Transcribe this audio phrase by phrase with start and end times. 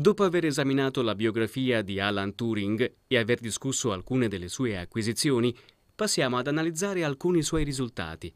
[0.00, 5.54] Dopo aver esaminato la biografia di Alan Turing e aver discusso alcune delle sue acquisizioni,
[5.94, 8.32] passiamo ad analizzare alcuni suoi risultati.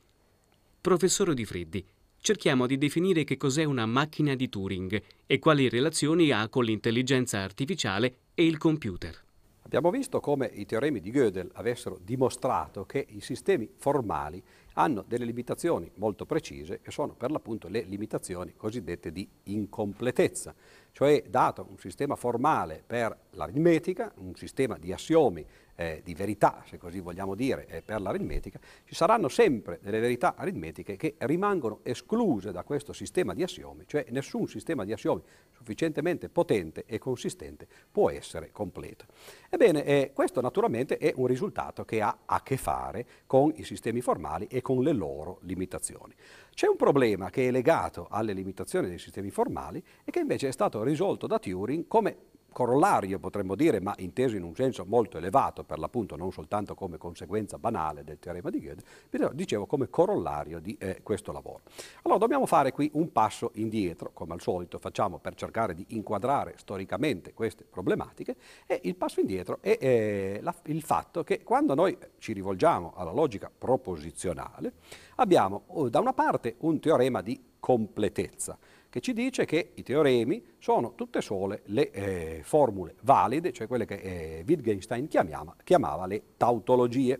[0.79, 1.82] Professore Di Freddi,
[2.21, 7.39] cerchiamo di definire che cos'è una macchina di Turing e quali relazioni ha con l'intelligenza
[7.39, 9.23] artificiale e il computer.
[9.67, 14.43] Abbiamo visto come i teoremi di Gödel avessero dimostrato che i sistemi formali
[14.75, 20.55] hanno delle limitazioni molto precise e sono per l'appunto le limitazioni cosiddette di incompletezza,
[20.93, 26.78] cioè dato un sistema formale per l'aritmetica, un sistema di assiomi eh, di verità, se
[26.78, 32.52] così vogliamo dire, eh, per l'aritmetica, ci saranno sempre delle verità aritmetiche che rimangono escluse
[32.52, 38.10] da questo sistema di assiomi, cioè nessun sistema di assiomi sufficientemente potente e consistente può
[38.10, 39.06] essere completo.
[39.48, 44.01] Ebbene, eh, questo naturalmente è un risultato che ha a che fare con i sistemi
[44.01, 46.15] formali e con le loro limitazioni.
[46.52, 50.52] C'è un problema che è legato alle limitazioni dei sistemi formali e che invece è
[50.52, 52.16] stato risolto da Turing come
[52.55, 56.96] corollario, potremmo dire, ma inteso in un senso molto elevato, per l'appunto non soltanto come
[56.96, 61.63] conseguenza banale del teorema di Gödel, dicevo come corollario di eh, questo lavoro.
[62.02, 66.55] Allora dobbiamo fare qui un passo indietro, come al solito facciamo per cercare di inquadrare
[66.56, 71.99] storicamente queste problematiche, e il passo indietro è eh, la, il fatto che quando noi
[72.19, 74.75] ci rivolgiamo alla logica proposizionale,
[75.16, 78.56] abbiamo oh, da una parte un teorema di completezza,
[78.94, 83.87] che ci dice che i teoremi sono tutte sole le eh, formule valide, cioè quelle
[83.87, 87.19] che eh, Wittgenstein chiamava, chiamava, le tautologie.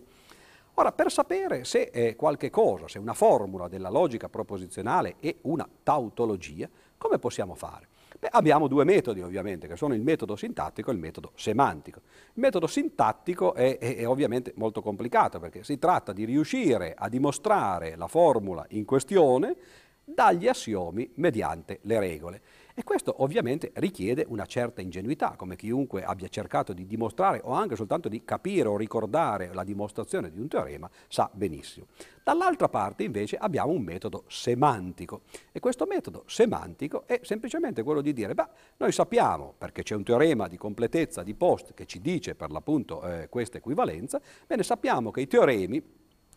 [0.75, 5.67] Ora, per sapere se eh, qualche cosa, se una formula della logica proposizionale è una
[5.83, 7.89] tautologia, come possiamo fare?
[8.17, 11.99] Beh, abbiamo due metodi ovviamente, che sono il metodo sintattico e il metodo semantico.
[12.35, 17.09] Il metodo sintattico è, è, è, ovviamente molto complicato perché si tratta di riuscire a
[17.09, 19.57] dimostrare la formula in questione
[20.05, 22.41] dagli assiomi mediante le regole.
[22.77, 27.77] E questo ovviamente richiede una certa ingenuità, come chiunque abbia cercato di dimostrare o anche
[27.77, 31.87] soltanto di capire o ricordare la dimostrazione di un teorema sa benissimo.
[32.21, 35.21] Dall'altra parte invece abbiamo un metodo semantico
[35.53, 40.03] e questo metodo semantico è semplicemente quello di dire, beh, noi sappiamo, perché c'è un
[40.03, 45.11] teorema di completezza di Post che ci dice per l'appunto eh, questa equivalenza, bene, sappiamo
[45.11, 45.81] che i teoremi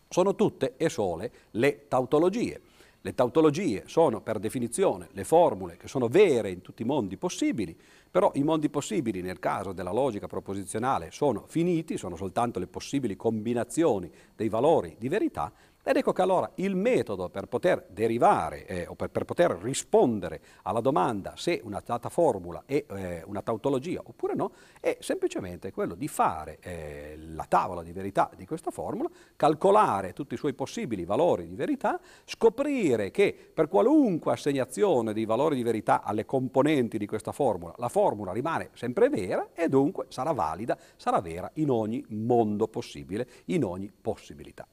[0.07, 2.61] sono tutte e sole le tautologie.
[3.01, 7.77] Le tautologie sono per definizione le formule che sono vere in tutti i mondi possibili,
[8.11, 13.15] però i mondi possibili nel caso della logica proposizionale sono finiti, sono soltanto le possibili
[13.15, 18.85] combinazioni dei valori di verità ed ecco che allora il metodo per poter derivare eh,
[18.87, 24.01] o per, per, poter rispondere alla domanda se una data formula è eh, una tautologia
[24.03, 24.51] oppure no,
[24.81, 30.33] è semplicemente quello di fare eh, la tavola di verità di questa formula, calcolare tutti
[30.33, 36.03] i suoi possibili valori di verità, scoprire che per qualunque assegnazione dei valori di verità
[36.03, 41.21] alle componenti di questa formula, la formula rimane sempre vera e dunque sarà valida, sarà
[41.21, 44.67] vera in ogni mondo possibile, in ogni possibilità.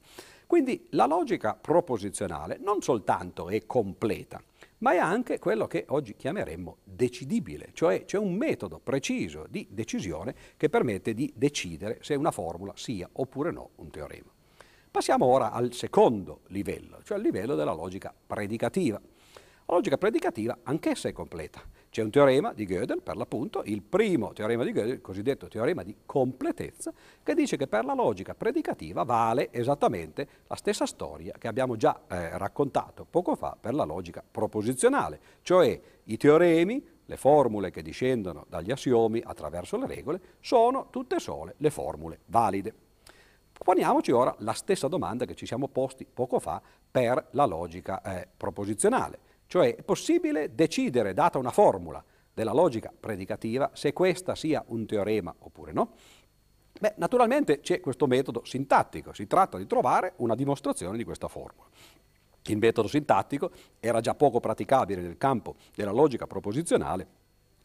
[0.47, 4.41] Quindi la logica proposizionale non soltanto è completa,
[4.79, 10.35] ma è anche quello che oggi chiameremmo decidibile, cioè c'è un metodo preciso di decisione
[10.57, 14.31] che permette di decidere se una formula sia oppure no un teorema.
[14.89, 18.99] Passiamo ora al secondo livello, cioè al livello della logica predicativa.
[18.99, 21.61] La logica predicativa anch'essa è completa.
[21.97, 25.83] C'è un teorema di Gödel, per l'appunto, il primo teorema di Gödel, il cosiddetto teorema
[25.83, 26.93] di completezza,
[27.23, 32.03] che dice che per la logica predicativa vale esattamente la stessa storia che abbiamo già
[32.07, 38.45] eh, raccontato poco fa per la logica proposizionale, cioè i teoremi, le formule che discendono
[38.47, 42.75] dagli assiomi attraverso le regole, sono tutte sole le formule valide.
[43.55, 48.29] Poniamoci ora la stessa domanda che ci siamo posti poco fa per la logica eh,
[48.37, 49.21] proposizionale.
[49.47, 52.03] Cioè è possibile decidere, data una formula
[52.33, 55.93] della logica predicativa, se questa sia un teorema oppure no?
[56.79, 61.67] Beh, naturalmente c'è questo metodo sintattico, si tratta di trovare una dimostrazione di questa formula.
[62.43, 67.07] Il metodo sintattico era già poco praticabile nel campo della logica proposizionale,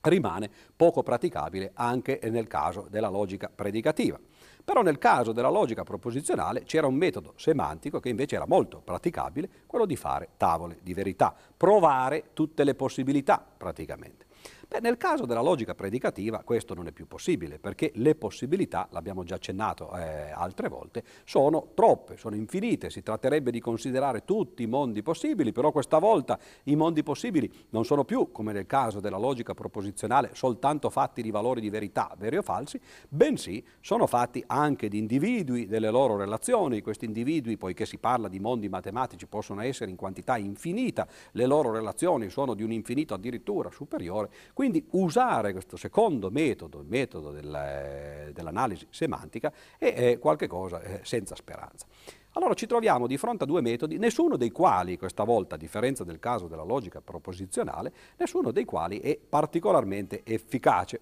[0.01, 4.17] rimane poco praticabile anche nel caso della logica predicativa.
[4.63, 9.49] Però nel caso della logica proposizionale c'era un metodo semantico che invece era molto praticabile,
[9.65, 14.25] quello di fare tavole di verità, provare tutte le possibilità praticamente.
[14.71, 19.25] Beh, nel caso della logica predicativa questo non è più possibile perché le possibilità, l'abbiamo
[19.25, 24.67] già accennato eh, altre volte, sono troppe, sono infinite, si tratterebbe di considerare tutti i
[24.67, 29.17] mondi possibili, però questa volta i mondi possibili non sono più, come nel caso della
[29.17, 32.79] logica proposizionale, soltanto fatti di valori di verità, veri o falsi,
[33.09, 38.39] bensì sono fatti anche di individui, delle loro relazioni, questi individui, poiché si parla di
[38.39, 43.69] mondi matematici, possono essere in quantità infinita, le loro relazioni sono di un infinito addirittura
[43.69, 44.29] superiore
[44.61, 51.33] Quindi usare questo secondo metodo, il metodo del, dell'analisi semantica, è, è qualcosa eh, senza
[51.33, 51.87] speranza.
[52.33, 56.03] Allora ci troviamo di fronte a due metodi, nessuno dei quali, questa volta, a differenza
[56.03, 60.99] del caso della logica proposizionale, nessuno dei quali è particolarmente efficace.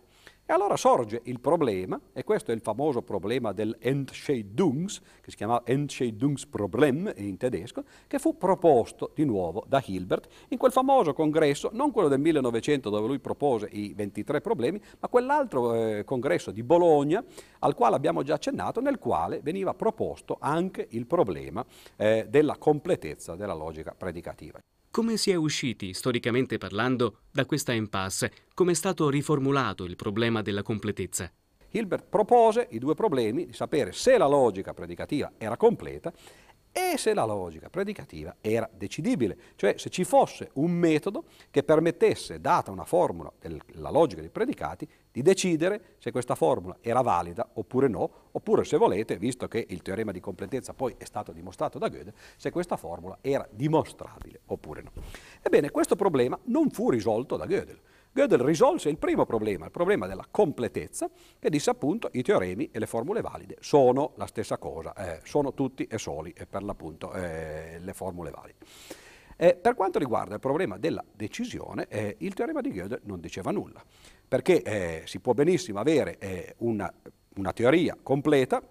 [0.49, 5.37] E allora sorge il problema, e questo è il famoso problema del Entscheidungs, che si
[5.37, 11.69] chiama Entscheidungsproblem in tedesco, che fu proposto di nuovo da Hilbert in quel famoso congresso,
[11.73, 16.63] non quello del 1900 dove lui propose i 23 problemi, ma quell'altro eh, congresso di
[16.63, 17.23] Bologna
[17.59, 21.63] al quale abbiamo già accennato, nel quale veniva proposto anche il problema
[21.95, 24.59] eh, della completezza della logica predicativa.
[24.91, 28.31] Come si è usciti, storicamente parlando, da questa impasse?
[28.55, 31.31] Come è stato riformulato il problema della completezza?
[31.69, 36.11] Hilbert propose i due problemi di sapere se la logica predicativa era completa
[36.79, 42.39] e se la logica predicativa era decidibile, cioè se ci fosse un metodo che permettesse,
[42.39, 47.87] data una formula della logica dei predicati, di decidere se questa formula era valida oppure
[47.87, 51.89] no, oppure se volete, visto che il teorema di completezza poi è stato dimostrato da
[51.89, 54.91] Gödel, se questa formula era dimostrabile oppure no.
[55.41, 57.79] Ebbene, questo problema non fu risolto da Gödel.
[58.11, 62.79] Gödel risolse il primo problema, il problema della completezza, che disse appunto i teoremi e
[62.79, 67.13] le formule valide sono la stessa cosa, eh, sono tutti e soli e per l'appunto
[67.13, 68.57] eh, le formule valide.
[69.37, 73.51] Eh, per quanto riguarda il problema della decisione, eh, il teorema di Gödel non diceva
[73.51, 73.81] nulla,
[74.27, 76.91] perché eh, si può benissimo avere eh, una,
[77.35, 78.61] una teoria completa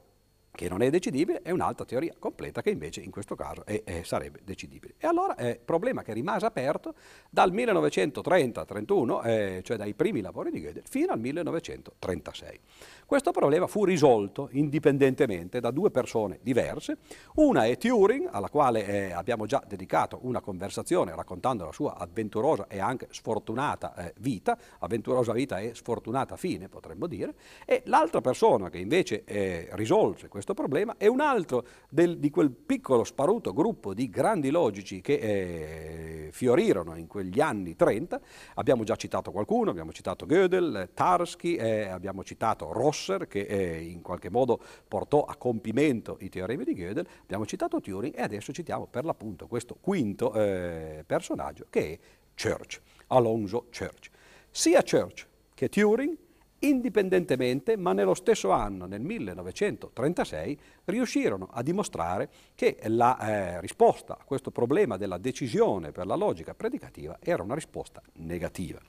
[0.58, 4.02] che non è decidibile, e un'altra teoria completa che invece in questo caso è, è,
[4.02, 4.94] sarebbe decidibile.
[4.98, 6.94] E allora è un problema che rimase aperto
[7.30, 12.60] dal 1930-31, eh, cioè dai primi lavori di Gödel, fino al 1936.
[13.06, 16.98] Questo problema fu risolto indipendentemente da due persone diverse.
[17.36, 22.66] Una è Turing, alla quale eh, abbiamo già dedicato una conversazione raccontando la sua avventurosa
[22.66, 27.34] e anche sfortunata eh, vita, avventurosa vita e sfortunata fine potremmo dire,
[27.64, 32.50] e l'altra persona che invece eh, risolse questo problema è un altro del, di quel
[32.50, 38.20] piccolo sparuto gruppo di grandi logici che eh, fiorirono in quegli anni 30.
[38.54, 43.82] Abbiamo già citato qualcuno, abbiamo citato Gödel, Tarski, eh, abbiamo citato Ross, Schlosser che eh,
[43.82, 48.52] in qualche modo portò a compimento i teoremi di Gödel, abbiamo citato Turing e adesso
[48.52, 51.98] citiamo per l'appunto questo quinto eh, personaggio che è
[52.40, 54.10] Church, Alonso Church.
[54.50, 56.16] Sia Church che Turing
[56.60, 64.24] indipendentemente, ma nello stesso anno, nel 1936, riuscirono a dimostrare che la eh, risposta a
[64.24, 68.80] questo problema della decisione per la logica predicativa era una risposta negativa.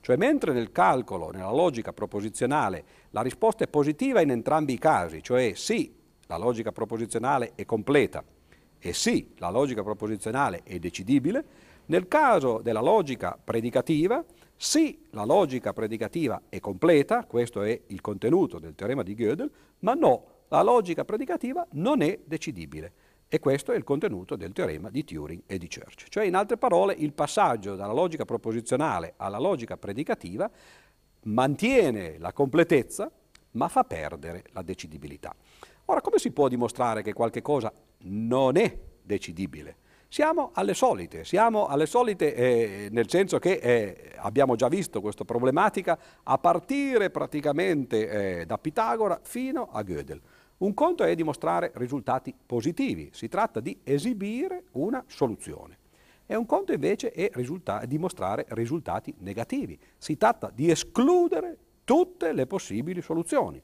[0.00, 5.22] Cioè mentre nel calcolo, nella logica proposizionale, la risposta è positiva in entrambi i casi,
[5.22, 5.94] cioè sì,
[6.26, 8.24] la logica proposizionale è completa
[8.78, 11.44] e sì, la logica proposizionale è decidibile,
[11.86, 14.24] nel caso della logica predicativa,
[14.64, 19.50] sì, la logica predicativa è completa, questo è il contenuto del teorema di Gödel,
[19.80, 22.92] ma no, la logica predicativa non è decidibile.
[23.26, 26.06] E questo è il contenuto del teorema di Turing e di Church.
[26.08, 30.48] Cioè, in altre parole, il passaggio dalla logica proposizionale alla logica predicativa
[31.22, 33.10] mantiene la completezza,
[33.52, 35.34] ma fa perdere la decidibilità.
[35.86, 37.72] Ora, come si può dimostrare che qualche cosa
[38.02, 39.81] non è decidibile?
[40.12, 45.24] Siamo alle solite, siamo alle solite eh, nel senso che eh, abbiamo già visto questa
[45.24, 50.20] problematica a partire praticamente eh, da Pitagora fino a Gödel.
[50.58, 55.78] Un conto è dimostrare risultati positivi, si tratta di esibire una soluzione.
[56.26, 62.46] E un conto invece è risulta- dimostrare risultati negativi, si tratta di escludere tutte le
[62.46, 63.62] possibili soluzioni.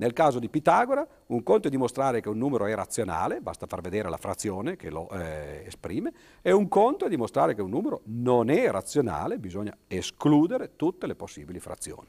[0.00, 3.82] Nel caso di Pitagora, un conto è dimostrare che un numero è razionale, basta far
[3.82, 8.00] vedere la frazione che lo eh, esprime, e un conto è dimostrare che un numero
[8.04, 12.08] non è razionale, bisogna escludere tutte le possibili frazioni.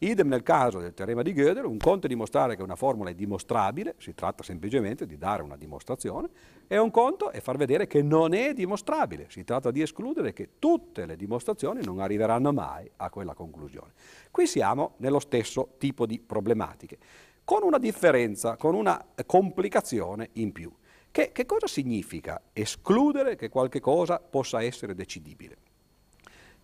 [0.00, 3.14] Idem nel caso del teorema di Gödel, un conto è dimostrare che una formula è
[3.14, 6.28] dimostrabile, si tratta semplicemente di dare una dimostrazione,
[6.68, 10.50] e un conto è far vedere che non è dimostrabile, si tratta di escludere che
[10.60, 13.90] tutte le dimostrazioni non arriveranno mai a quella conclusione.
[14.30, 16.98] Qui siamo nello stesso tipo di problematiche,
[17.42, 20.72] con una differenza, con una complicazione in più.
[21.10, 25.56] Che, che cosa significa escludere che qualche cosa possa essere decidibile?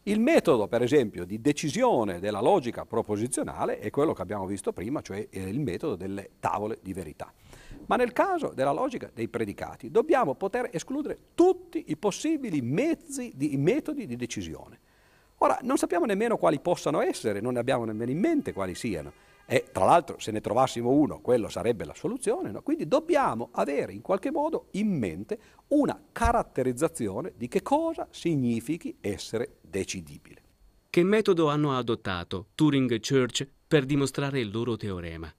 [0.06, 5.00] Il metodo, per esempio, di decisione della logica proposizionale è quello che abbiamo visto prima,
[5.00, 7.32] cioè il metodo delle tavole di verità.
[7.86, 13.56] Ma nel caso della logica dei predicati dobbiamo poter escludere tutti i possibili mezzi di,
[13.56, 14.78] metodi di decisione.
[15.38, 19.10] Ora, non sappiamo nemmeno quali possano essere, non ne abbiamo nemmeno in mente quali siano.
[19.46, 22.50] E tra l'altro se ne trovassimo uno, quello sarebbe la soluzione.
[22.50, 22.62] No?
[22.62, 29.56] Quindi dobbiamo avere in qualche modo in mente una caratterizzazione di che cosa significhi essere
[29.60, 30.42] decidibile.
[30.88, 35.32] Che metodo hanno adottato Turing e Church per dimostrare il loro teorema?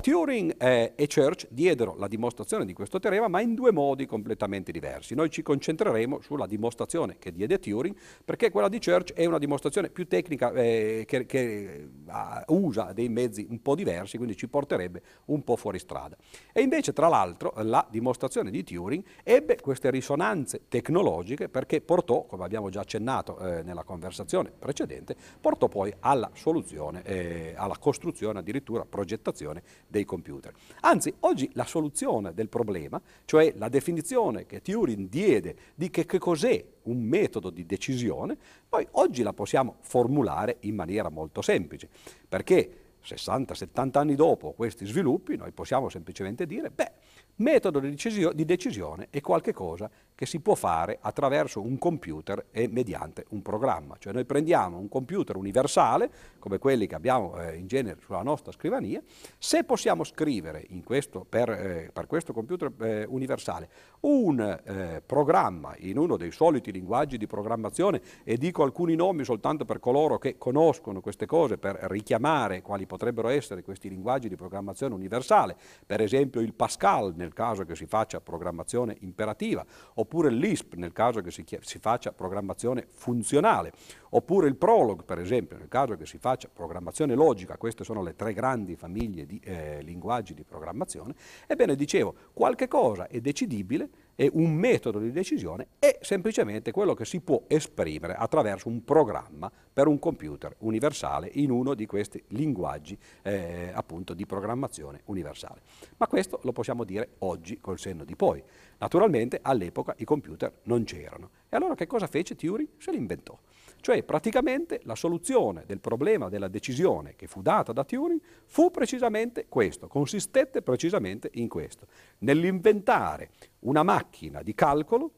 [0.00, 4.70] Turing eh, e Church diedero la dimostrazione di questo teorema, ma in due modi completamente
[4.70, 5.16] diversi.
[5.16, 9.90] Noi ci concentreremo sulla dimostrazione che diede Turing, perché quella di Church è una dimostrazione
[9.90, 15.02] più tecnica eh, che, che uh, usa dei mezzi un po' diversi, quindi ci porterebbe
[15.26, 16.16] un po' fuori strada.
[16.52, 22.44] E invece, tra l'altro, la dimostrazione di Turing ebbe queste risonanze tecnologiche perché portò, come
[22.44, 28.84] abbiamo già accennato eh, nella conversazione precedente, portò poi alla soluzione, eh, alla costruzione, addirittura
[28.84, 30.52] progettazione dei computer.
[30.80, 36.18] Anzi, oggi la soluzione del problema, cioè la definizione che Turing diede di che, che
[36.18, 38.36] cos'è un metodo di decisione,
[38.70, 41.88] noi oggi la possiamo formulare in maniera molto semplice,
[42.28, 46.92] perché 60-70 anni dopo questi sviluppi noi possiamo semplicemente dire, beh,
[47.38, 52.66] metodo di, decisio- di decisione è qualcosa che si può fare attraverso un computer e
[52.66, 53.94] mediante un programma.
[54.00, 58.50] Cioè noi prendiamo un computer universale, come quelli che abbiamo eh, in genere sulla nostra
[58.50, 59.00] scrivania,
[59.38, 63.68] se possiamo scrivere questo, per, eh, per, questo computer eh, universale
[64.00, 69.64] un eh, programma in uno dei soliti linguaggi di programmazione, e dico alcuni nomi soltanto
[69.64, 74.94] per coloro che conoscono queste cose, per richiamare quali potrebbero essere questi linguaggi di programmazione
[74.94, 80.92] universale, per esempio il Pascal nel caso che si faccia programmazione imperativa, oppure l'ISP nel
[80.92, 83.72] caso che si, si faccia programmazione funzionale,
[84.10, 88.14] oppure il Prolog per esempio nel caso che si faccia programmazione logica, queste sono le
[88.14, 91.14] tre grandi famiglie di eh, linguaggi di programmazione,
[91.46, 93.88] ebbene dicevo, qualche cosa è decidibile
[94.20, 99.48] e un metodo di decisione è semplicemente quello che si può esprimere attraverso un programma
[99.72, 105.60] per un computer universale in uno di questi linguaggi eh, appunto di programmazione universale.
[105.98, 108.42] Ma questo lo possiamo dire oggi col senno di poi.
[108.78, 111.30] Naturalmente all'epoca i computer non c'erano.
[111.48, 112.68] E allora che cosa fece Turing?
[112.78, 113.38] Se li inventò.
[113.80, 119.46] Cioè praticamente la soluzione del problema della decisione che fu data da Turing fu precisamente
[119.48, 121.86] questo, consistette precisamente in questo,
[122.18, 123.30] nell'inventare
[123.60, 125.10] una macchina di calcolo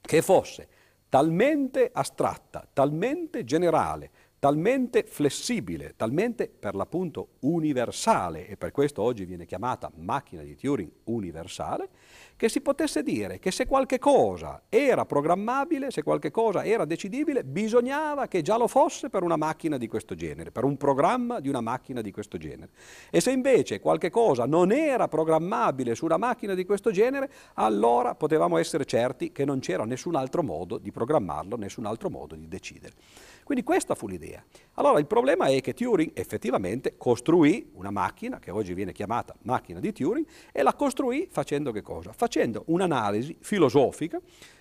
[0.00, 0.68] che fosse
[1.10, 9.44] talmente astratta, talmente generale, talmente flessibile, talmente per l'appunto universale, e per questo oggi viene
[9.44, 11.90] chiamata macchina di Turing universale,
[12.36, 17.44] che si potesse dire che se qualche cosa era programmabile, se qualche cosa era decidibile,
[17.44, 21.50] bisognava che già lo fosse per una macchina di questo genere, per un programma di
[21.50, 22.70] una macchina di questo genere.
[23.10, 28.14] E se invece qualche cosa non era programmabile su una macchina di questo genere, allora
[28.14, 32.48] potevamo essere certi che non c'era nessun altro modo di programmarlo, nessun altro modo di
[32.48, 32.94] decidere.
[33.50, 34.44] Quindi questa fu l'idea.
[34.74, 39.80] Allora il problema è che Turing effettivamente costruì una macchina, che oggi viene chiamata macchina
[39.80, 42.12] di Turing, e la costruì facendo che cosa?
[42.12, 44.20] Facendo un'analisi filosofica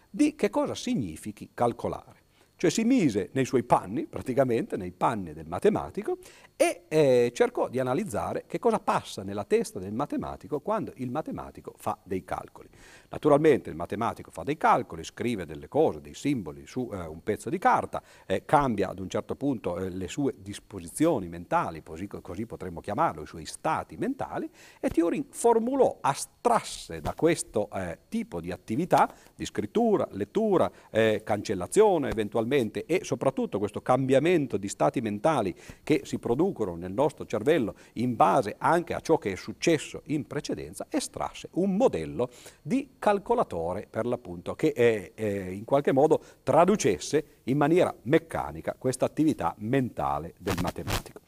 [0.09, 2.23] di che cosa significhi calcolare.
[2.55, 6.17] Cioè si mise nei suoi panni, praticamente nei panni del matematico,
[6.61, 11.73] e eh, cercò di analizzare che cosa passa nella testa del matematico quando il matematico
[11.77, 12.67] fa dei calcoli.
[13.07, 17.49] Naturalmente il matematico fa dei calcoli, scrive delle cose, dei simboli su eh, un pezzo
[17.49, 22.45] di carta, eh, cambia ad un certo punto eh, le sue disposizioni mentali, così, così,
[22.45, 24.49] potremmo chiamarlo, i suoi stati mentali,
[24.81, 32.09] e Turing formulò, astrasse da questo eh, tipo di attività, di scrittura, lettura, eh, cancellazione
[32.09, 37.75] eventualmente, e soprattutto questo cambiamento di stati mentali che si produce producono nel nostro cervello
[37.93, 42.29] in base anche a ciò che è successo in precedenza, estrasse un modello
[42.61, 49.05] di calcolatore per l'appunto che è, eh, in qualche modo traducesse in maniera meccanica questa
[49.05, 51.19] attività mentale del matematico.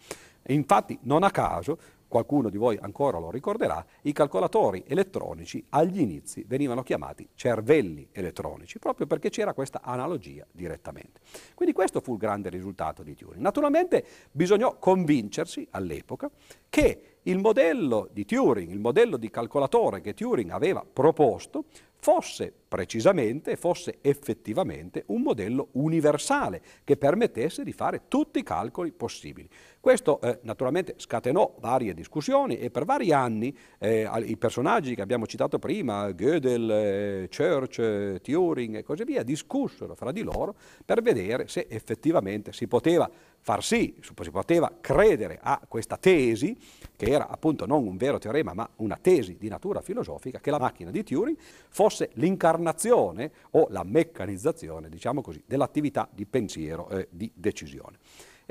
[0.47, 1.77] Infatti non a caso
[2.11, 8.79] qualcuno di voi ancora lo ricorderà, i calcolatori elettronici agli inizi venivano chiamati cervelli elettronici,
[8.79, 11.21] proprio perché c'era questa analogia direttamente.
[11.55, 13.41] Quindi questo fu il grande risultato di Turing.
[13.41, 16.29] Naturalmente bisognò convincersi all'epoca
[16.67, 21.65] che il modello di Turing, il modello di calcolatore che Turing aveva proposto,
[22.01, 29.47] fosse precisamente, fosse effettivamente un modello universale che permettesse di fare tutti i calcoli possibili.
[29.79, 35.27] Questo eh, naturalmente scatenò varie discussioni e per vari anni eh, i personaggi che abbiamo
[35.27, 41.01] citato prima, Gödel, eh, Church, eh, Turing e così via, discussero fra di loro per
[41.01, 43.09] vedere se effettivamente si poteva
[43.41, 46.55] far sì, si poteva credere a questa tesi,
[46.95, 50.59] che era appunto non un vero teorema ma una tesi di natura filosofica, che la
[50.59, 51.37] macchina di Turing
[51.69, 57.97] fosse l'incarnazione o la meccanizzazione, diciamo così, dell'attività di pensiero e di decisione.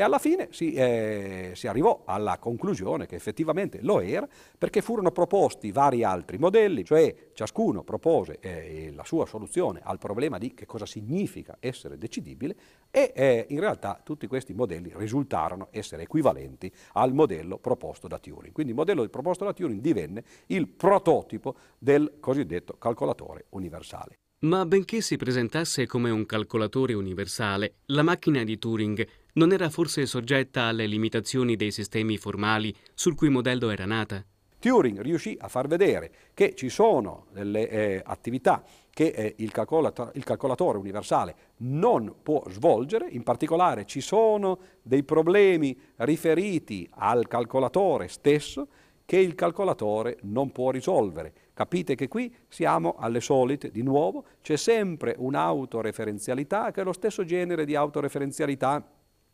[0.00, 4.26] E alla fine si, eh, si arrivò alla conclusione che effettivamente lo era
[4.56, 10.38] perché furono proposti vari altri modelli, cioè ciascuno propose eh, la sua soluzione al problema
[10.38, 12.56] di che cosa significa essere decidibile
[12.90, 18.54] e eh, in realtà tutti questi modelli risultarono essere equivalenti al modello proposto da Turing.
[18.54, 24.16] Quindi il modello proposto da Turing divenne il prototipo del cosiddetto calcolatore universale.
[24.42, 30.06] Ma benché si presentasse come un calcolatore universale, la macchina di Turing non era forse
[30.06, 34.24] soggetta alle limitazioni dei sistemi formali sul cui modello era nata?
[34.60, 40.10] Turing riuscì a far vedere che ci sono delle eh, attività che eh, il, calcolato-
[40.14, 48.08] il, calcolatore universale non può svolgere, in particolare ci sono dei problemi riferiti al calcolatore
[48.08, 48.68] stesso
[49.06, 51.32] che il calcolatore non può risolvere.
[51.54, 57.24] Capite che qui siamo alle solite, di nuovo, c'è sempre un'autoreferenzialità che è lo stesso
[57.24, 58.86] genere di autoreferenzialità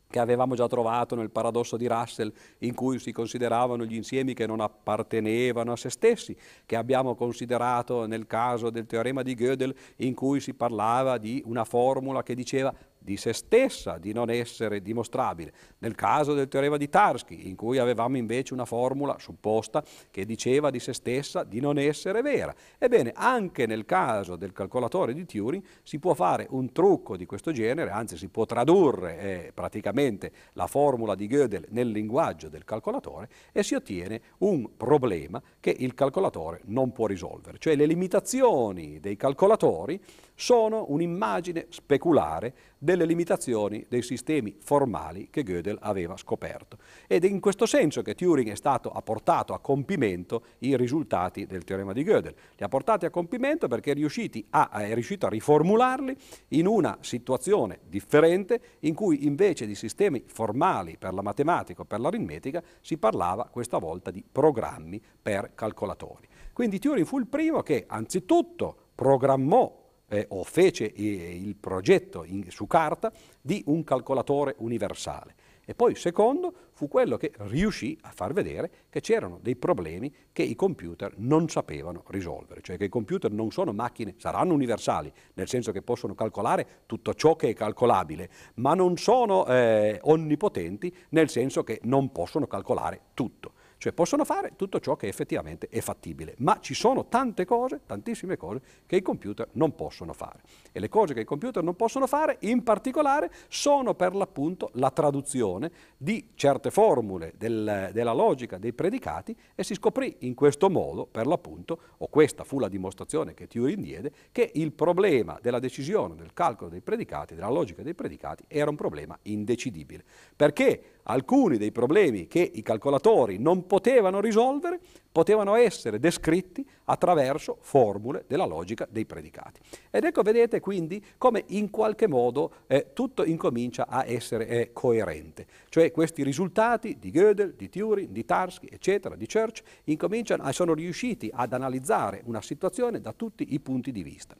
[0.09, 4.47] che avevamo già trovato nel paradosso di Russell, in cui si consideravano gli insiemi che
[4.47, 10.15] non appartenevano a se stessi, che abbiamo considerato nel caso del teorema di Gödel, in
[10.15, 12.73] cui si parlava di una formula che diceva
[13.07, 15.53] di se stessa di non essere dimostrabile.
[15.79, 20.71] Nel caso del teorema di Tarski, in cui avevamo invece una formula supposta che diceva
[20.71, 22.53] di se stessa di non essere vera.
[22.77, 27.53] Ebbene, anche nel caso del calcolatore di Turing si può fare un trucco di questo
[27.53, 33.29] genere, anzi si può tradurre eh, praticamente la formula di Gödel nel linguaggio del calcolatore
[33.53, 39.17] e si ottiene un problema che il calcolatore non può risolvere, cioè le limitazioni dei
[39.17, 40.01] calcolatori
[40.37, 46.78] sono un'immagine speculare delle limitazioni dei sistemi formali che Gödel aveva scoperto.
[47.06, 51.47] Ed è in questo senso che Turing è stato, ha portato a compimento i risultati
[51.47, 52.35] del teorema di Gödel.
[52.56, 56.16] Li ha portati a compimento perché è, a, è riuscito a riformularli
[56.49, 62.00] in una situazione differente in cui invece di sistemi formali per la matematica o per
[62.00, 66.28] l'aritmetica si parlava questa volta di programmi per calcolatori.
[66.52, 72.67] Quindi Turing fu il primo che anzitutto programmò eh, o fece il progetto in, su
[72.67, 75.35] carta di un calcolatore universale.
[75.69, 80.45] E poi secondo fu quello che riuscì a far vedere che c'erano dei problemi che
[80.45, 85.49] i computer non sapevano risolvere, cioè che i computer non sono macchine, saranno universali, nel
[85.49, 91.29] senso che possono calcolare tutto ciò che è calcolabile, ma non sono eh, onnipotenti nel
[91.29, 93.55] senso che non possono calcolare tutto.
[93.79, 98.37] Cioè possono fare tutto ciò che effettivamente è fattibile, ma ci sono tante cose, tantissime
[98.37, 100.41] cose, che i computer non possono fare.
[100.73, 104.91] E le cose che i computer non possono fare, in particolare, sono per l'appunto la
[104.91, 111.07] traduzione di certe formule del, della logica dei predicati e si scoprì in questo modo,
[111.07, 116.15] per l'appunto, o questa fu la dimostrazione che Turing diede, che il problema della decisione,
[116.15, 120.03] del calcolo dei predicati, della logica dei predicati, era un problema indecidibile.
[120.35, 128.25] Perché alcuni dei problemi che i calcolatori non potevano risolvere potevano essere descritti attraverso formule
[128.27, 129.61] della logica dei predicati.
[129.90, 135.47] Ed ecco, vedete quindi come in qualche modo eh, tutto incomincia a essere eh, coerente,
[135.71, 141.31] cioè questi risultati di Gödel, di Turing, di Tarski, eccetera, di Church, incominciano, sono riusciti
[141.33, 144.37] ad analizzare una situazione da tutti i punti di vista.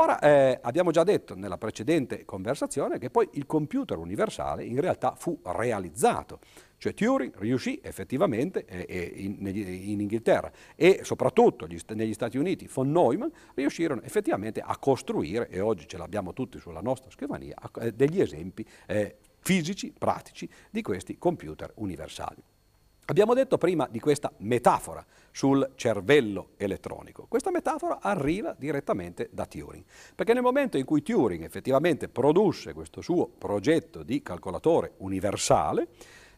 [0.00, 5.16] Ora, eh, abbiamo già detto nella precedente conversazione che poi il computer universale in realtà
[5.16, 6.38] fu realizzato.
[6.76, 12.92] Cioè Turing riuscì effettivamente eh, in, in, Inghilterra e soprattutto gli, negli Stati Uniti, von
[12.92, 18.20] Neumann, riuscirono effettivamente a costruire, e oggi ce l'abbiamo tutti sulla nostra scrivania, eh, degli
[18.20, 22.40] esempi eh, fisici, pratici di questi computer universali.
[23.10, 27.24] Abbiamo detto prima di questa metafora sul cervello elettronico.
[27.26, 29.82] Questa metafora arriva direttamente da Turing,
[30.14, 35.88] perché nel momento in cui Turing effettivamente produsse questo suo progetto di calcolatore universale,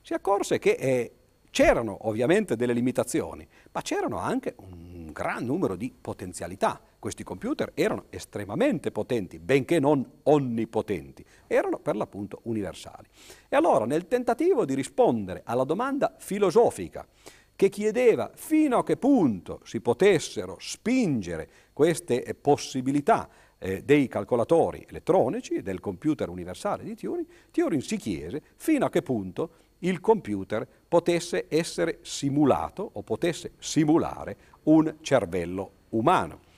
[0.01, 1.13] si accorse che eh,
[1.51, 6.81] c'erano ovviamente delle limitazioni, ma c'erano anche un gran numero di potenzialità.
[7.01, 13.09] Questi computer erano estremamente potenti, benché non onnipotenti, erano per l'appunto universali.
[13.49, 17.09] E allora nel tentativo di rispondere alla domanda filosofica
[17.57, 25.63] che chiedeva fino a che punto si potessero spingere queste possibilità eh, dei calcolatori elettronici,
[25.63, 31.47] del computer universale di Turing, Turing si chiese fino a che punto il computer potesse
[31.49, 36.49] essere simulato o potesse simulare un cervello umano.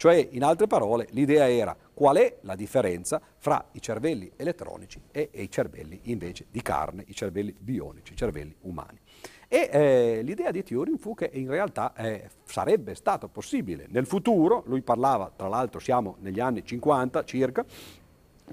[0.00, 5.28] Cioè, in altre parole, l'idea era qual è la differenza fra i cervelli elettronici e,
[5.30, 8.98] e i cervelli invece di carne, i cervelli bionici, i cervelli umani.
[9.46, 14.62] E eh, l'idea di Turing fu che in realtà eh, sarebbe stato possibile nel futuro,
[14.64, 17.62] lui parlava, tra l'altro siamo negli anni 50 circa,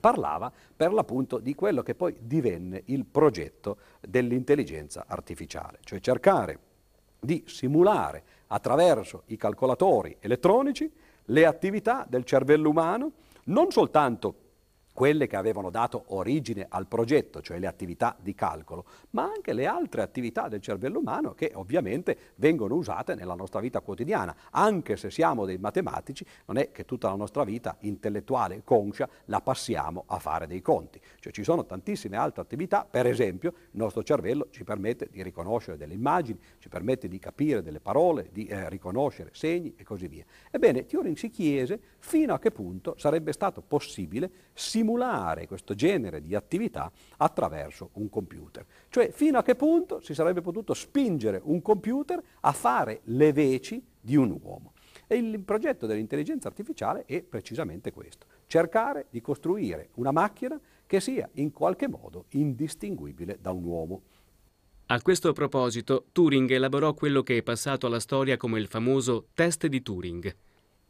[0.02, 6.60] parlava per l'appunto di quello che poi divenne il progetto dell'intelligenza artificiale, cioè cercare
[7.22, 10.92] di simulare attraverso i calcolatori elettronici
[11.28, 13.12] le attività del cervello umano,
[13.46, 14.36] non soltanto
[14.98, 19.68] quelle che avevano dato origine al progetto, cioè le attività di calcolo, ma anche le
[19.68, 24.36] altre attività del cervello umano che ovviamente vengono usate nella nostra vita quotidiana.
[24.50, 29.08] Anche se siamo dei matematici, non è che tutta la nostra vita intellettuale e conscia
[29.26, 31.00] la passiamo a fare dei conti.
[31.20, 35.78] Cioè ci sono tantissime altre attività, per esempio il nostro cervello ci permette di riconoscere
[35.78, 40.26] delle immagini, ci permette di capire delle parole, di eh, riconoscere segni e così via.
[40.50, 46.22] Ebbene, Turing si chiese fino a che punto sarebbe stato possibile simulare simulare questo genere
[46.22, 48.66] di attività attraverso un computer.
[48.88, 53.84] Cioè fino a che punto si sarebbe potuto spingere un computer a fare le veci
[54.00, 54.74] di un uomo.
[55.06, 61.30] E il progetto dell'intelligenza artificiale è precisamente questo, cercare di costruire una macchina che sia
[61.34, 64.02] in qualche modo indistinguibile da un uomo.
[64.88, 69.68] A questo proposito, Turing elaborò quello che è passato alla storia come il famoso test
[69.68, 70.34] di Turing.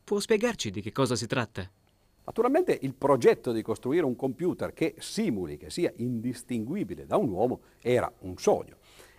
[0.03, 1.67] Può spiegarci di che cosa si tratta?
[2.27, 7.61] Naturalmente il progetto di costruire un computer che simuli, che sia indistinguibile da un uomo,
[7.79, 8.75] era un sogno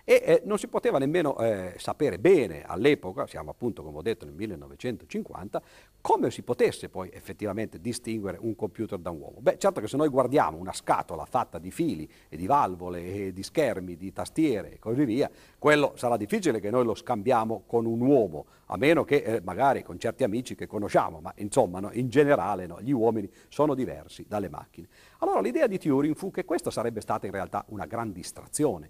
[0.09, 4.25] e eh, non si poteva nemmeno eh, sapere bene all'epoca, siamo appunto come ho detto
[4.25, 5.61] nel 1950,
[6.01, 9.37] come si potesse poi effettivamente distinguere un computer da un uomo.
[9.39, 13.33] Beh, certo che se noi guardiamo una scatola fatta di fili e di valvole e
[13.33, 17.85] di schermi, di tastiere e così via, quello sarà difficile che noi lo scambiamo con
[17.85, 21.91] un uomo, a meno che eh, magari con certi amici che conosciamo, ma insomma no,
[21.93, 24.87] in generale no, gli uomini sono diversi dalle macchine.
[25.19, 28.89] Allora l'idea di Turing fu che questa sarebbe stata in realtà una gran distrazione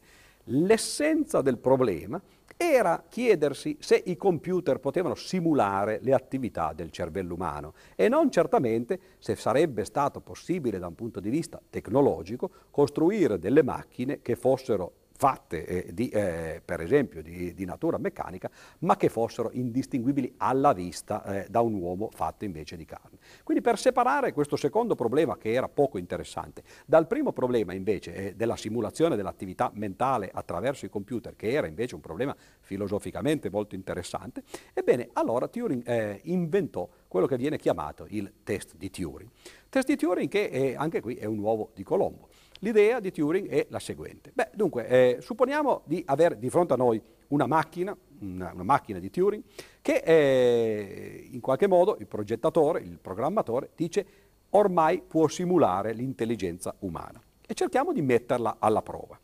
[0.51, 2.19] L'essenza del problema
[2.57, 8.99] era chiedersi se i computer potevano simulare le attività del cervello umano e non certamente
[9.19, 14.93] se sarebbe stato possibile da un punto di vista tecnologico costruire delle macchine che fossero
[15.19, 20.71] fatte eh, di, eh, per esempio di, di, natura meccanica, ma che fossero indistinguibili alla
[20.71, 23.17] vista eh, da un uomo fatto invece di carne.
[23.43, 28.33] Quindi per separare questo secondo problema che era poco interessante dal primo problema invece eh,
[28.33, 34.43] della simulazione dell'attività mentale attraverso i computer, che era invece un problema filosoficamente molto interessante,
[34.73, 39.29] ebbene allora Turing eh, inventò quello che viene chiamato il test di Turing.
[39.67, 42.28] Test di Turing che anche qui è un uovo di Colombo.
[42.59, 44.31] L'idea di Turing è la seguente.
[44.33, 48.99] Beh, dunque, eh, supponiamo di avere di fronte a noi una macchina, una, una macchina
[48.99, 49.43] di Turing,
[49.81, 54.05] che eh, in qualche modo il progettatore, il programmatore, dice
[54.51, 57.21] ormai può simulare l'intelligenza umana.
[57.45, 59.19] E cerchiamo di metterla alla prova.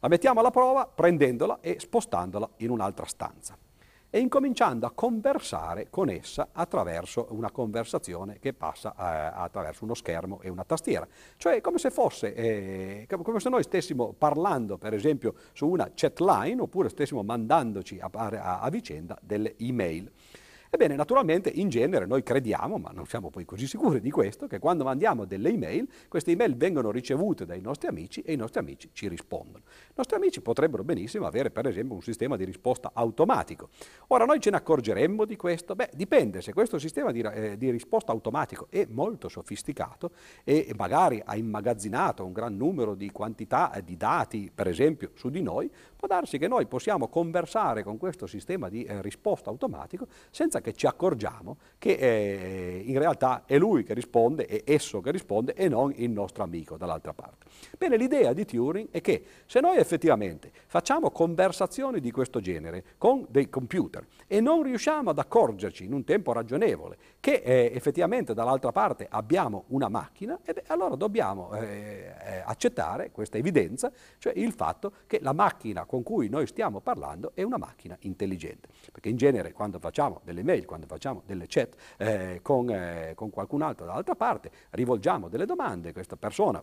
[0.00, 3.56] La mettiamo alla prova prendendola e spostandola in un'altra stanza
[4.14, 10.42] e incominciando a conversare con essa attraverso una conversazione che passa eh, attraverso uno schermo
[10.42, 11.08] e una tastiera.
[11.38, 16.20] Cioè come se fosse, eh, come se noi stessimo parlando per esempio su una chat
[16.20, 20.10] line oppure stessimo mandandoci a, a, a vicenda delle email.
[20.74, 24.58] Ebbene, naturalmente in genere noi crediamo, ma non siamo poi così sicuri di questo, che
[24.58, 28.88] quando mandiamo delle email, queste email vengono ricevute dai nostri amici e i nostri amici
[28.94, 29.64] ci rispondono.
[29.66, 33.68] I nostri amici potrebbero benissimo avere per esempio un sistema di risposta automatico.
[34.06, 35.74] Ora noi ce ne accorgeremmo di questo?
[35.74, 41.20] Beh, dipende, se questo sistema di, eh, di risposta automatico è molto sofisticato e magari
[41.22, 46.08] ha immagazzinato un gran numero di quantità di dati, per esempio, su di noi, può
[46.08, 50.86] darsi che noi possiamo conversare con questo sistema di eh, risposta automatico senza che ci
[50.86, 55.92] accorgiamo che eh, in realtà è lui che risponde, è esso che risponde e non
[55.96, 57.46] il nostro amico dall'altra parte.
[57.76, 63.26] Bene, l'idea di Turing è che se noi effettivamente facciamo conversazioni di questo genere con
[63.28, 68.72] dei computer e non riusciamo ad accorgerci in un tempo ragionevole che eh, effettivamente dall'altra
[68.72, 74.92] parte abbiamo una macchina, beh, allora dobbiamo eh, eh, accettare questa evidenza, cioè il fatto
[75.06, 78.68] che la macchina con cui noi stiamo parlando è una macchina intelligente.
[78.90, 83.30] Perché in genere quando facciamo delle mail, quando facciamo delle chat eh, con, eh, con
[83.30, 86.62] qualcun altro dall'altra parte, rivolgiamo delle domande, questa persona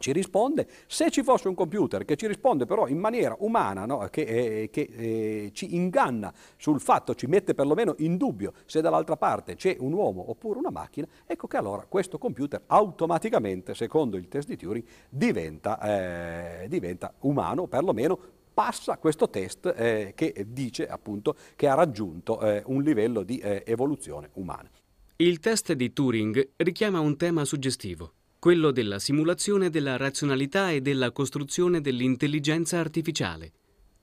[0.00, 3.98] ci risponde, se ci fosse un computer che ci risponde però in maniera umana, no?
[4.10, 9.16] che, eh, che eh, ci inganna sul fatto, ci mette perlomeno in dubbio se dall'altra
[9.16, 14.28] parte c'è un uomo oppure una macchina, ecco che allora questo computer automaticamente, secondo il
[14.28, 21.36] test di Turing, diventa, eh, diventa umano, perlomeno passa questo test eh, che dice appunto
[21.54, 24.68] che ha raggiunto eh, un livello di eh, evoluzione umana.
[25.14, 31.12] Il test di Turing richiama un tema suggestivo quello della simulazione della razionalità e della
[31.12, 33.52] costruzione dell'intelligenza artificiale,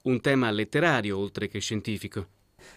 [0.03, 2.27] un tema letterario oltre che scientifico.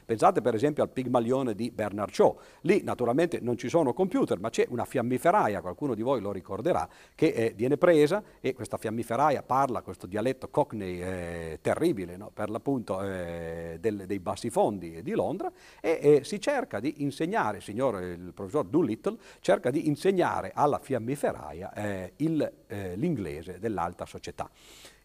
[0.04, 2.38] Pensate per esempio al Pigmalione di Bernard Shaw.
[2.62, 6.88] Lì naturalmente non ci sono computer, ma c'è una fiammiferaia, qualcuno di voi lo ricorderà,
[7.14, 12.30] che eh, viene presa e questa fiammiferaia parla questo dialetto cockney eh, terribile, no?
[12.32, 18.02] per l'appunto eh, del, dei bassi fondi di Londra, e si cerca di insegnare, signor
[18.02, 24.50] il professor Doolittle, cerca di insegnare alla fiammiferaia eh, il, eh, l'inglese dell'alta società.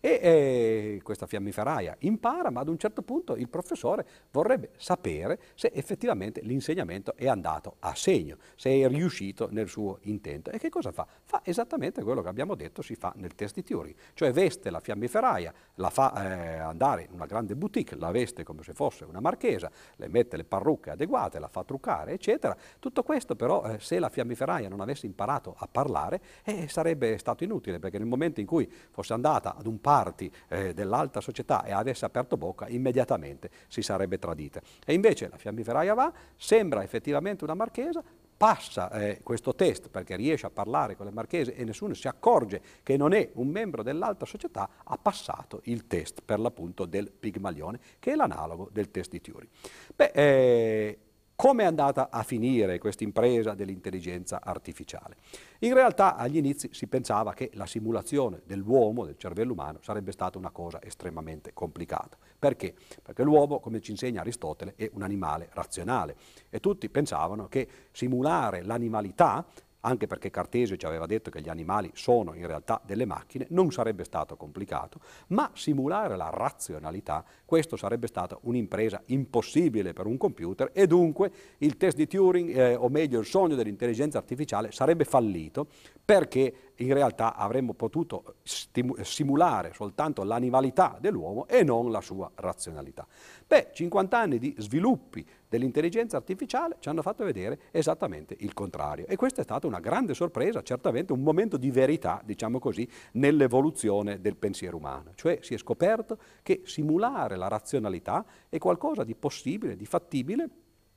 [0.06, 5.72] E eh, questa fiammiferaia impara, ma ad un certo punto il professore vorrebbe sapere se
[5.74, 10.50] effettivamente l'insegnamento è andato a segno, se è riuscito nel suo intento.
[10.50, 11.08] E che cosa fa?
[11.24, 14.82] Fa esattamente quello che abbiamo detto si fa nel test di Turing, cioè veste la
[14.82, 19.22] fiammiferaia, la fa eh, andare in una grande boutique, la veste come se fosse una
[19.22, 22.58] marchesa, le mette le parrucche adeguate, la fa truccare, eccetera.
[22.78, 27.46] Tutto questo però, eh, se la fiammiferaia non avesse imparato a parlare, eh, sarebbe stato
[27.46, 31.64] inutile, perché nel momento in cui fosse andata ad un parco, parti eh, dell'alta società
[31.66, 34.60] e avesse aperto bocca, immediatamente si sarebbe tradita.
[34.84, 38.04] E invece la fiammiferaia va, sembra effettivamente una marchesa,
[38.36, 42.60] passa eh, questo test perché riesce a parlare con le marchese e nessuno si accorge
[42.82, 47.80] che non è un membro dell'alta società, ha passato il test per l'appunto del Pigmalione,
[48.00, 49.52] che è l'analogo del test di Turing.
[49.96, 50.98] Beh, eh,
[51.44, 55.18] come è andata a finire questa impresa dell'intelligenza artificiale?
[55.60, 60.38] In realtà agli inizi si pensava che la simulazione dell'uomo, del cervello umano, sarebbe stata
[60.38, 62.18] una cosa estremamente complicata.
[62.40, 62.74] Perché?
[63.02, 66.16] Perché l'uomo, come ci insegna Aristotele, è un animale razionale
[66.50, 69.46] e tutti pensavano che simulare l'animalità
[69.86, 73.72] anche perché Cartesio ci aveva detto che gli animali sono in realtà delle macchine, non
[73.72, 80.72] sarebbe stato complicato, ma simulare la razionalità, questo sarebbe stata un'impresa impossibile per un computer
[80.74, 85.68] e dunque il test di Turing, eh, o meglio il sogno dell'intelligenza artificiale, sarebbe fallito
[86.04, 93.06] perché in realtà avremmo potuto simulare soltanto l'animalità dell'uomo e non la sua razionalità.
[93.46, 99.06] Beh, 50 anni di sviluppi dell'intelligenza artificiale ci hanno fatto vedere esattamente il contrario.
[99.06, 104.20] E questa è stata una grande sorpresa, certamente un momento di verità, diciamo così, nell'evoluzione
[104.20, 109.76] del pensiero umano, cioè si è scoperto che simulare la razionalità è qualcosa di possibile,
[109.76, 110.50] di fattibile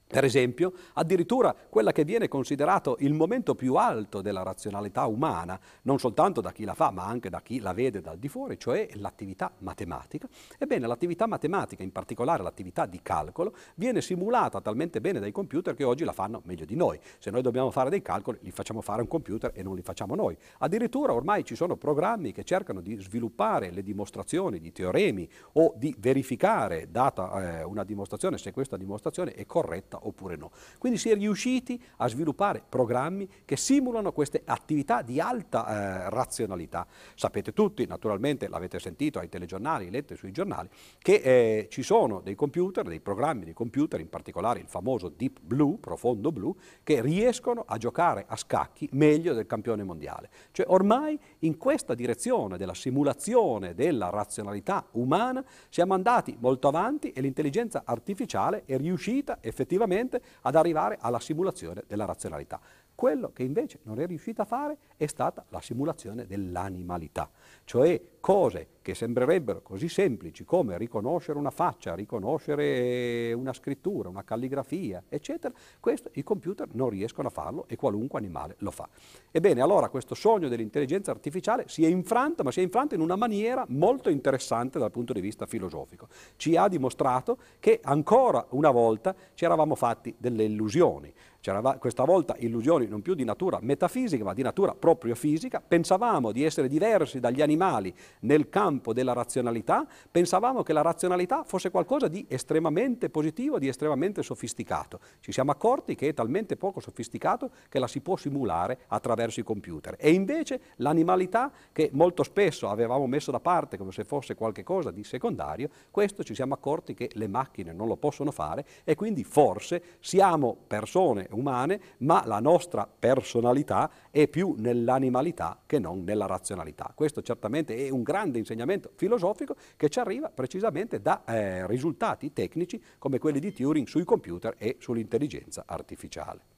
[0.08, 5.98] per esempio, addirittura quella che viene considerato il momento più alto della razionalità umana, non
[5.98, 8.88] soltanto da chi la fa, ma anche da chi la vede dal di fuori, cioè
[8.94, 10.28] l'attività matematica.
[10.58, 15.82] Ebbene, l'attività matematica, in particolare l'attività di calcolo, viene simulata talmente bene dai computer che
[15.82, 17.00] oggi la fanno meglio di noi.
[17.18, 19.82] Se noi dobbiamo fare dei calcoli, li facciamo fare a un computer e non li
[19.82, 20.36] facciamo noi.
[20.58, 25.92] Addirittura ormai ci sono programmi che cercano di sviluppare le dimostrazioni di teoremi o di
[25.98, 30.50] verificare, data eh, una dimostrazione, se questa dimostrazione è corretta corretta oppure no.
[30.78, 36.86] Quindi si è riusciti a sviluppare programmi che simulano queste attività di alta eh, razionalità.
[37.14, 42.34] Sapete tutti, naturalmente l'avete sentito ai telegiornali, letto sui giornali, che eh, ci sono dei
[42.34, 47.64] computer, dei programmi di computer, in particolare il famoso Deep Blue, profondo blu, che riescono
[47.66, 50.30] a giocare a scacchi meglio del campione mondiale.
[50.52, 57.20] Cioè ormai in questa direzione della simulazione della razionalità umana siamo andati molto avanti e
[57.20, 62.60] l'intelligenza artificiale è riuscita effettivamente effettivamente ad arrivare alla simulazione della razionalità.
[62.96, 67.30] Quello che invece non è riuscita a fare è stata la simulazione dell'animalità,
[67.64, 75.02] cioè cose che sembrerebbero così semplici come riconoscere una faccia, riconoscere una scrittura, una calligrafia,
[75.10, 78.88] eccetera, questo i computer non riescono a farlo e qualunque animale lo fa.
[79.30, 83.16] Ebbene, allora questo sogno dell'intelligenza artificiale si è infranto, ma si è infranto in una
[83.16, 86.08] maniera molto interessante dal punto di vista filosofico.
[86.36, 91.12] Ci ha dimostrato che ancora una volta ci eravamo fatti delle illusioni.
[91.46, 95.62] C'era questa volta illusioni non più di natura metafisica, ma di natura proprio fisica.
[95.64, 101.70] Pensavamo di essere diversi dagli animali nel campo della razionalità, pensavamo che la razionalità fosse
[101.70, 104.98] qualcosa di estremamente positivo, di estremamente sofisticato.
[105.20, 109.44] Ci siamo accorti che è talmente poco sofisticato che la si può simulare attraverso i
[109.44, 109.94] computer.
[110.00, 115.04] E invece l'animalità, che molto spesso avevamo messo da parte come se fosse qualcosa di
[115.04, 119.80] secondario, questo ci siamo accorti che le macchine non lo possono fare e quindi forse
[120.00, 126.92] siamo persone umane, ma la nostra personalità è più nell'animalità che non nella razionalità.
[126.94, 132.82] Questo certamente è un grande insegnamento filosofico che ci arriva precisamente da eh, risultati tecnici
[132.98, 136.54] come quelli di Turing sui computer e sull'intelligenza artificiale.